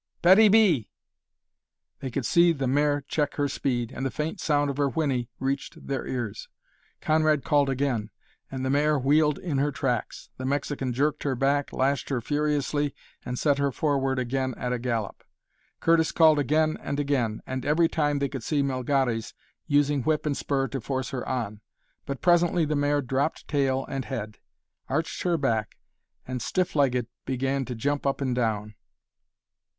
[0.23, 0.89] Betty B!"
[1.99, 5.29] They could see the mare check her speed, and the faint sound of her whinny
[5.37, 6.49] reached their ears.
[7.01, 8.09] Conrad called again;
[8.49, 10.31] and the mare wheeled in her tracks.
[10.37, 14.79] The Mexican jerked her back, lashed her furiously, and set her forward again at a
[14.79, 15.23] gallop.
[15.79, 19.35] Curtis called again and again, and every time they could see Melgares
[19.67, 21.61] using whip and spur to force her on.
[22.07, 24.39] But presently the mare dropped tail and head,
[24.89, 25.77] arched her back,
[26.27, 28.73] and, stiff legged, began to jump up and down.